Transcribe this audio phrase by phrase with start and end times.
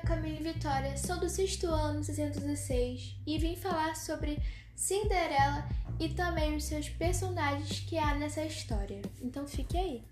[0.00, 4.38] Camille Vitória, sou do sexto ano 616 e vim falar sobre
[4.74, 9.02] Cinderela e também os seus personagens que há nessa história.
[9.20, 10.04] Então fique aí.